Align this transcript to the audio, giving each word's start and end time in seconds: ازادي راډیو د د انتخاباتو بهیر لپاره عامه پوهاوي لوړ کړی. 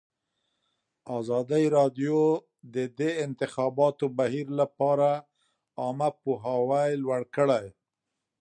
ازادي 1.17 1.63
راډیو 1.77 2.19
د 2.73 2.75
د 2.99 3.01
انتخاباتو 3.25 4.05
بهیر 4.17 4.47
لپاره 4.59 5.09
عامه 5.81 6.09
پوهاوي 6.21 6.89
لوړ 7.03 7.21
کړی. 7.35 7.65